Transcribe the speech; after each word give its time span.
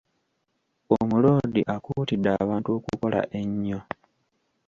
Omuloodi 0.97 1.61
akuutidde 1.75 2.29
abantu 2.41 2.69
okukola 2.77 3.19
ennyo. 3.39 3.79